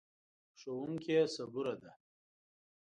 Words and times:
ښوونکې 0.59 1.19
صبوره 1.35 1.73
ده. 1.81 1.91